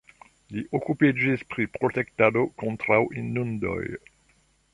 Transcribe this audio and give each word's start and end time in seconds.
Li 0.53 0.61
okupiĝis 0.77 1.43
pri 1.55 1.67
protektado 1.77 2.47
kontraŭ 2.63 3.01
inundoj. 3.25 3.81